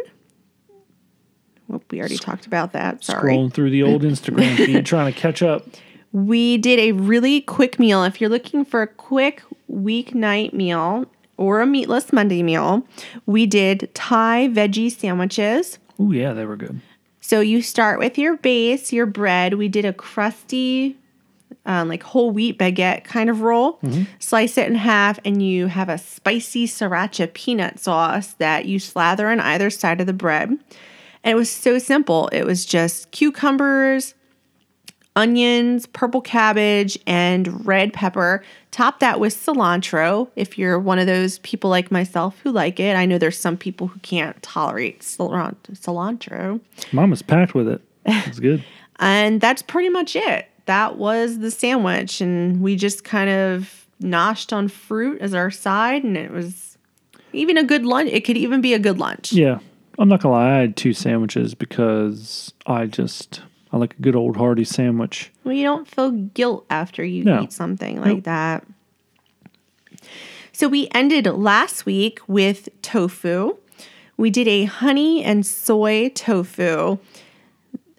[1.68, 3.04] Well, we already talked about that.
[3.04, 3.34] Sorry.
[3.36, 5.64] Scrolling through the old Instagram feed, trying to catch up.
[6.10, 8.02] We did a really quick meal.
[8.02, 12.86] If you're looking for a quick weeknight meal or a meatless Monday meal,
[13.26, 15.78] we did Thai veggie sandwiches.
[15.98, 16.80] Oh yeah, they were good.
[17.20, 19.54] So you start with your base, your bread.
[19.54, 20.96] We did a crusty,
[21.64, 23.78] um, like whole wheat baguette kind of roll.
[24.18, 29.28] Slice it in half, and you have a spicy sriracha peanut sauce that you slather
[29.28, 30.48] on either side of the bread.
[30.48, 30.58] And
[31.32, 32.28] it was so simple.
[32.32, 34.14] It was just cucumbers,
[35.16, 38.42] onions, purple cabbage, and red pepper.
[38.70, 42.96] Top that with cilantro if you're one of those people like myself who like it.
[42.96, 46.60] I know there's some people who can't tolerate cilantro.
[46.92, 47.82] Mom was packed with it.
[48.06, 48.64] It was good.
[48.98, 50.48] And that's pretty much it.
[50.66, 52.20] That was the sandwich.
[52.20, 56.04] And we just kind of noshed on fruit as our side.
[56.04, 56.78] And it was
[57.32, 58.10] even a good lunch.
[58.12, 59.32] It could even be a good lunch.
[59.32, 59.58] Yeah,
[59.98, 60.52] I'm not gonna lie.
[60.52, 65.30] I had two sandwiches because I just I like a good old hearty sandwich.
[65.44, 67.42] Well, you don't feel guilt after you No.
[67.42, 68.24] eat something like Nope.
[68.24, 68.66] that.
[70.52, 73.56] So we ended last week with tofu.
[74.18, 76.98] We did a honey and soy tofu.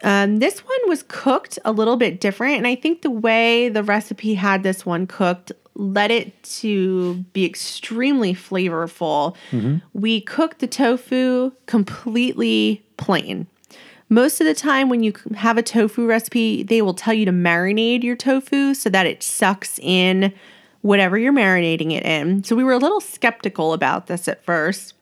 [0.03, 3.83] Um, this one was cooked a little bit different, and I think the way the
[3.83, 9.35] recipe had this one cooked led it to be extremely flavorful.
[9.93, 13.47] We cooked the tofu completely plain.
[14.09, 17.31] Most of the time, when you have a tofu recipe, they will tell you to
[17.31, 20.33] marinate your tofu so that it sucks in
[20.81, 22.43] whatever you're marinating it in.
[22.43, 24.93] So we were a little skeptical about this at first,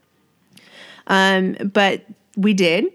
[1.08, 2.06] um, but
[2.38, 2.86] we did,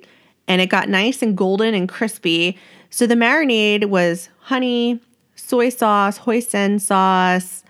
[0.49, 2.57] and it got nice and golden and crispy.
[2.89, 5.01] So the marinade was honey,
[5.35, 7.65] soy sauce, hoisin sauce,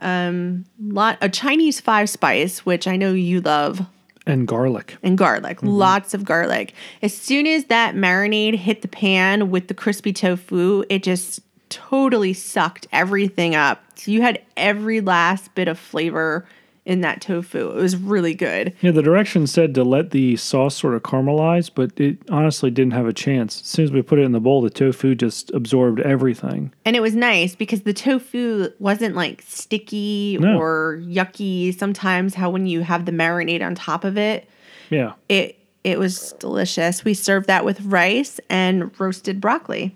[0.00, 3.86] um, lot a Chinese five spice, which I know you love,
[4.26, 4.96] And garlic.
[5.02, 5.68] and garlic, mm-hmm.
[5.68, 6.72] lots of garlic.
[7.02, 12.32] As soon as that marinade hit the pan with the crispy tofu, it just totally
[12.32, 13.82] sucked everything up.
[13.96, 16.46] So you had every last bit of flavor
[16.86, 17.70] in that tofu.
[17.70, 18.74] It was really good.
[18.82, 22.92] Yeah, the directions said to let the sauce sort of caramelize, but it honestly didn't
[22.92, 23.60] have a chance.
[23.62, 26.72] As soon as we put it in the bowl, the tofu just absorbed everything.
[26.84, 30.58] And it was nice because the tofu wasn't like sticky No.
[30.60, 31.76] or yucky.
[31.78, 34.48] Sometimes how when you have the marinade on top of it,
[34.90, 35.12] Yeah.
[35.28, 37.04] it it was delicious.
[37.04, 39.94] We served that with rice and roasted broccoli.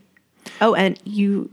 [0.60, 1.50] Oh, and you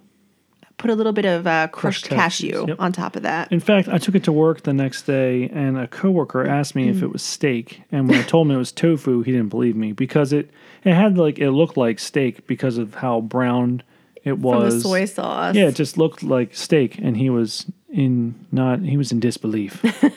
[0.85, 2.77] put a little bit of uh, crushed, Crushed cashew yep.
[2.79, 3.51] on top of that.
[3.51, 6.89] In fact, I took it to work the next day, and a coworker asked me
[6.89, 7.81] if it was steak.
[7.91, 10.51] And when I told him it was tofu, he didn't believe me because it
[10.83, 13.81] it had like it looked like steak because of how brown
[14.23, 14.75] it From was.
[14.75, 15.55] the soy sauce.
[15.55, 19.83] Yeah, it just looked like steak, and he was in not he was in disbelief.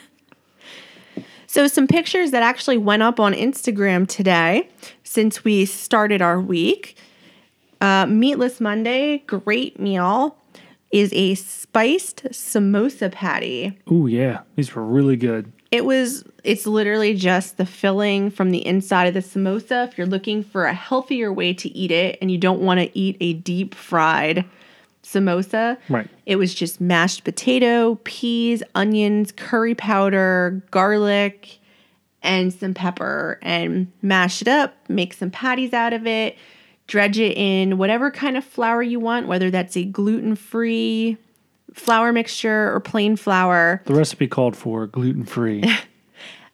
[1.51, 4.69] So, some pictures that actually went up on Instagram today
[5.03, 6.99] since we started our week.
[7.81, 10.37] Uh, Meatless Monday, great meal,
[10.91, 13.79] is a spiced samosa patty.
[13.91, 15.53] Oh yeah, these were really good.
[15.71, 19.87] It was, it's literally just the filling from the inside of the samosa.
[19.87, 22.99] If you're looking for a healthier way to eat it and you don't want to
[22.99, 24.47] eat a deep fried
[25.03, 26.09] samosa, Right.
[26.25, 31.59] it was just mashed potato, peas, onions, curry powder, garlic,
[32.23, 36.37] and some pepper, and mash it up, make some patties out of it,
[36.89, 41.17] dredge it in whatever kind of flour you want, whether that's a gluten free
[41.73, 43.83] flour mixture or plain flour.
[43.85, 45.63] The recipe called for gluten free.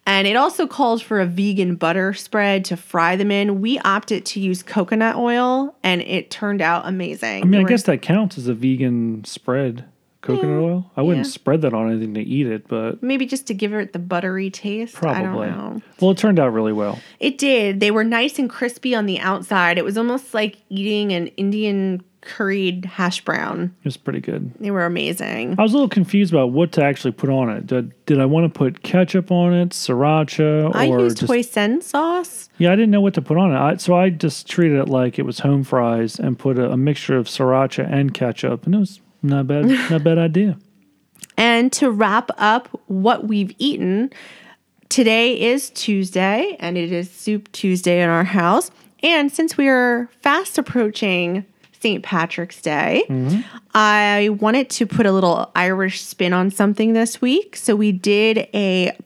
[0.06, 3.60] And it also called for a vegan butter spread to fry them in.
[3.60, 7.42] We opted to use coconut oil, and it turned out amazing.
[7.42, 9.86] I mean, I guess that counts as a vegan spread.
[10.24, 10.90] Coconut oil.
[10.96, 11.32] I wouldn't yeah.
[11.32, 14.50] spread that on anything to eat it, but maybe just to give it the buttery
[14.50, 14.96] taste.
[14.96, 15.48] I probably.
[15.48, 15.82] don't know.
[16.00, 16.98] Well, it turned out really well.
[17.20, 17.80] It did.
[17.80, 19.76] They were nice and crispy on the outside.
[19.76, 23.74] It was almost like eating an Indian curried hash brown.
[23.80, 24.50] It was pretty good.
[24.58, 25.56] They were amazing.
[25.58, 27.66] I was a little confused about what to actually put on it.
[27.66, 31.82] Did, did I want to put ketchup on it, sriracha, I or used just hoisin
[31.82, 32.48] sauce.
[32.56, 32.72] yeah?
[32.72, 35.18] I didn't know what to put on it, I, so I just treated it like
[35.18, 38.78] it was home fries and put a, a mixture of sriracha and ketchup, and it
[38.78, 39.66] was not bad.
[39.90, 40.58] not bad idea.
[41.36, 44.12] And to wrap up what we've eaten,
[44.88, 48.70] today is Tuesday and it is Soup Tuesday in our house.
[49.02, 51.44] And since we are fast approaching
[51.80, 52.02] St.
[52.02, 53.40] Patrick's Day, mm-hmm.
[53.74, 57.56] I wanted to put a little Irish spin on something this week.
[57.56, 58.96] So we did a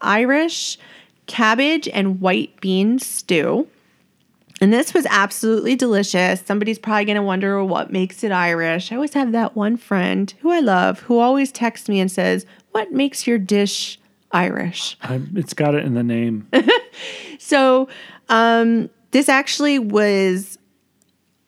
[0.00, 0.78] Irish
[1.26, 3.68] cabbage and white bean stew.
[4.60, 6.40] And this was absolutely delicious.
[6.40, 8.90] Somebody's probably going to wonder what makes it Irish.
[8.90, 12.44] I always have that one friend who I love who always texts me and says,
[12.72, 14.00] What makes your dish
[14.32, 14.96] Irish?
[15.02, 16.48] I, it's got it in the name.
[17.38, 17.88] So,
[18.28, 20.58] um, this actually was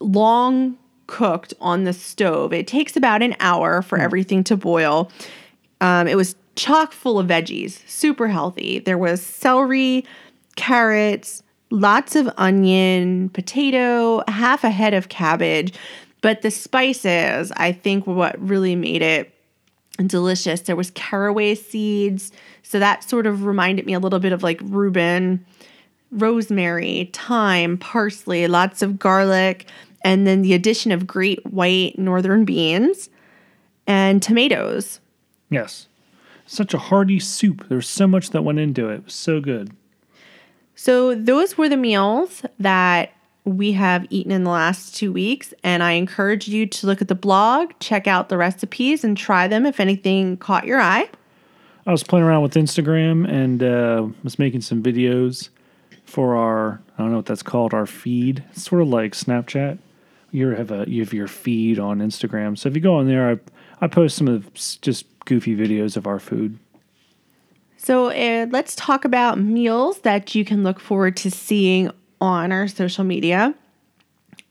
[0.00, 2.54] long cooked on the stove.
[2.54, 5.11] It takes about an hour for everything to boil.
[5.82, 8.78] Um, it was chock full of veggies, super healthy.
[8.78, 10.06] There was celery,
[10.56, 15.72] carrots, lots of onion, potato, half a head of cabbage.
[16.20, 19.34] But the spices, I think, were what really made it
[20.06, 20.62] delicious.
[20.62, 24.60] There was caraway seeds, so that sort of reminded me a little bit of like
[24.62, 25.44] Reuben,
[26.10, 29.66] rosemary, thyme, parsley, lots of garlic,
[30.02, 33.08] and then the addition of great white northern beans
[33.86, 35.00] and tomatoes.
[35.50, 35.86] Yes.
[36.46, 37.68] Such a hearty soup.
[37.68, 38.94] There's so much that went into it.
[38.96, 39.70] It was so good.
[40.82, 43.12] So those were the meals that
[43.44, 47.08] we have eaten in the last two weeks, and I encourage you to look at
[47.08, 51.10] the blog, check out the recipes, and try them if anything caught your eye.
[51.86, 55.50] I was playing around with Instagram and uh, was making some videos
[56.06, 58.42] for our I don't know what that's called our feed.
[58.52, 59.76] It's sort of like Snapchat.
[60.30, 62.56] You have a you have your feed on Instagram.
[62.56, 66.06] So if you go on there, I I post some of just goofy videos of
[66.06, 66.58] our food.
[67.82, 72.68] So uh, let's talk about meals that you can look forward to seeing on our
[72.68, 73.54] social media.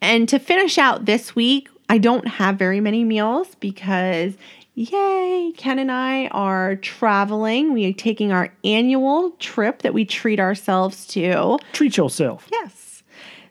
[0.02, 4.34] And to finish out this week, I don't have very many meals because,
[4.74, 7.72] yay, Ken and I are traveling.
[7.72, 11.60] We are taking our annual trip that we treat ourselves to.
[11.74, 12.48] Treat yourself.
[12.52, 13.04] Yes.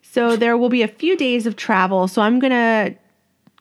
[0.02, 2.08] So there will be a few days of travel.
[2.08, 2.96] So I'm going to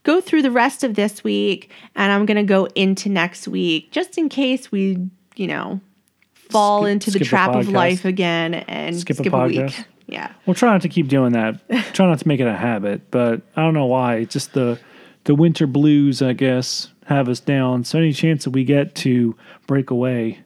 [0.01, 3.91] go through the rest of this week and I'm going to go into next week
[3.91, 5.79] just in case we, you know,
[6.49, 9.85] fall Skip- into the trap of life again and Skip skip, a a, week.
[10.07, 10.31] Yeah.
[10.45, 11.59] We'll try not to keep doing that.
[11.93, 14.15] try not to make it a habit, but I don't know why.
[14.17, 14.79] It's just the
[15.25, 17.83] the winter blues, I guess, have us down.
[17.83, 19.35] So any chance that we get to
[19.67, 20.39] break away,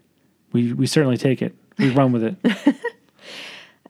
[0.51, 1.55] we we certainly take it.
[1.77, 2.35] We run with it.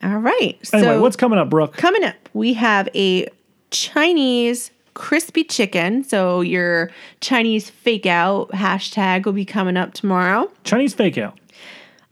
[0.04, 0.58] All right.
[0.74, 1.78] Anyway, so what's coming up, Brooke?
[1.78, 3.28] coming up, we have a
[3.70, 6.04] Chinese crispy chicken.
[6.04, 6.92] So your
[7.22, 10.52] Chinese fake out hashtag will be coming up tomorrow.
[10.64, 11.38] Chinese fake out.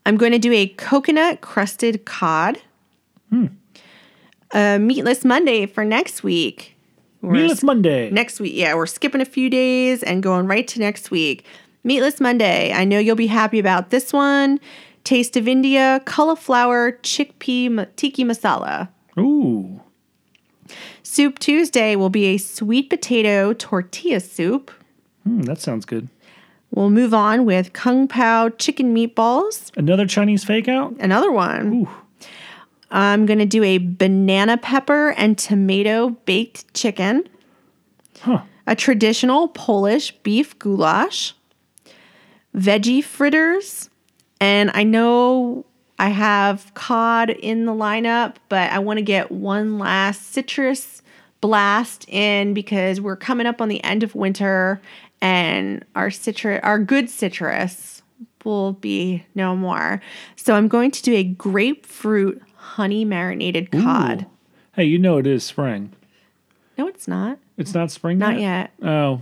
[0.09, 2.57] I'm going to do a coconut crusted cod.
[4.55, 6.75] A meatless Monday for next week.
[7.21, 8.09] We're Meatless Monday.
[8.09, 8.53] next week.
[8.55, 11.45] Yeah, we're skipping a few days and going right to next week.
[11.83, 12.73] Meatless Monday.
[12.73, 14.59] I know you'll be happy about this one.
[15.03, 18.89] Taste of India, cauliflower, chickpea tikka masala.
[19.19, 19.79] Ooh.
[21.03, 24.71] Soup Tuesday will be a sweet potato tortilla soup.
[25.23, 26.09] Hmm, that sounds good.
[26.71, 29.75] We'll move on with kung pao chicken meatballs.
[29.75, 30.95] Another Chinese fake out?
[30.99, 31.73] Another one.
[31.73, 31.89] Ooh.
[32.91, 37.27] I'm going to do a banana pepper and tomato baked chicken.
[38.21, 38.41] Huh.
[38.67, 41.33] a traditional Polish beef goulash,
[42.55, 43.89] veggie fritters,
[44.39, 45.65] and I know
[45.97, 51.01] I have cod in the lineup, but I want to get one last citrus
[51.41, 54.81] blast in because we're coming up on the end of winter
[55.21, 58.01] and our citrus our good citrus
[58.45, 60.01] will be no more.
[60.35, 64.21] So I'm going to do a grapefruit honey marinated cod.
[64.23, 64.29] Ooh.
[64.73, 65.91] Hey, you know it is spring.
[66.77, 67.37] No, it's not.
[67.57, 68.71] It's not spring Not yet.
[68.81, 69.21] Oh.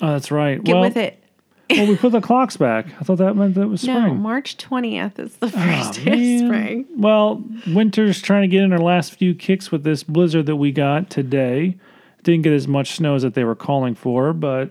[0.00, 0.62] Oh, that's right.
[0.62, 1.22] Get well, with it.
[1.70, 2.86] well, we put the clocks back.
[3.00, 4.02] I thought that meant that it was spring.
[4.02, 6.34] No, March 20th is the Oh, first day man.
[6.42, 6.86] of spring.
[6.96, 10.72] Well, winter's trying to get in our last few kicks with this blizzard that we
[10.72, 11.76] got today.
[12.22, 14.70] Didn't get as much snow as that they were calling for, but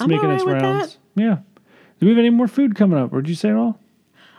[0.00, 0.98] I'm making its rounds.
[1.14, 1.38] Yeah.
[1.98, 3.78] Do we have any more food coming up, or did you say it all?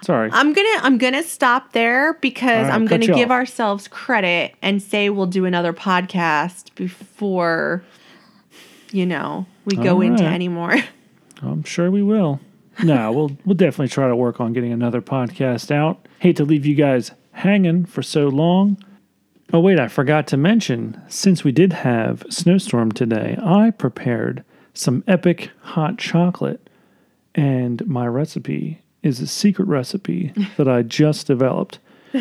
[0.04, 0.32] Sorry.
[0.34, 3.38] I'm gonna I'm gonna stop there because right, I'm gonna give off.
[3.38, 7.84] ourselves credit and say we'll do another podcast before
[8.92, 10.34] you know we go All into right.
[10.34, 10.76] any more.
[11.44, 12.40] I'm sure we will.
[12.84, 16.08] no, we'll we'll definitely try to work on getting another podcast out.
[16.20, 18.84] Hate to leave you guys hanging for so long.
[19.54, 24.44] Oh wait, I forgot to mention, since we did have snowstorm today, I prepared
[24.74, 26.70] some epic hot chocolate
[27.36, 31.80] and my recipe is a secret recipe that I just developed.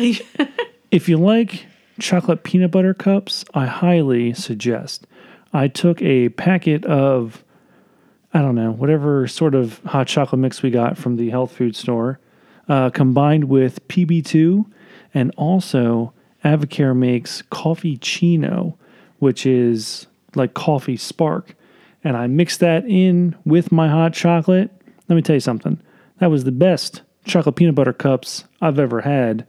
[0.91, 1.67] If you like
[1.99, 5.07] chocolate peanut butter cups, I highly suggest.
[5.53, 7.43] I took a packet of
[8.33, 11.75] I don't know, whatever sort of hot chocolate mix we got from the health food
[11.75, 12.19] store,
[12.69, 14.65] uh, combined with PB2,
[15.13, 16.13] and also
[16.45, 18.77] AdvoCare makes coffee chino,
[19.19, 21.55] which is like coffee spark.
[22.03, 24.71] And I mixed that in with my hot chocolate.
[25.07, 25.79] Let me tell you something.
[26.19, 29.45] That was the best chocolate peanut butter cups I've ever had.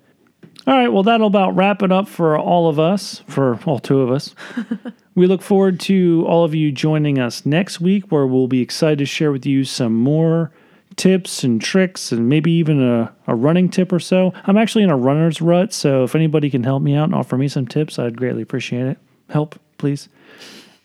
[0.67, 4.01] All right, well, that'll about wrap it up for all of us, for all two
[4.01, 4.35] of us.
[5.15, 8.99] we look forward to all of you joining us next week, where we'll be excited
[8.99, 10.53] to share with you some more
[10.97, 14.33] tips and tricks and maybe even a, a running tip or so.
[14.45, 17.37] I'm actually in a runner's rut, so if anybody can help me out and offer
[17.37, 18.99] me some tips, I'd greatly appreciate it.
[19.31, 20.09] Help, please.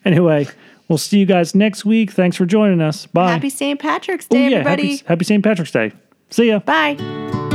[0.06, 0.48] Anyway,
[0.88, 2.12] we'll see you guys next week.
[2.12, 3.06] Thanks for joining us.
[3.08, 3.32] Bye.
[3.32, 3.80] Happy St.
[3.80, 4.92] Patrick's Day, Oh, yeah, everybody.
[4.98, 5.44] happy, happy St.
[5.44, 5.92] Patrick's Day.
[6.30, 6.60] See ya.
[6.60, 7.47] Bye.